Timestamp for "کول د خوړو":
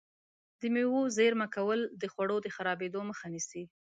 1.55-2.37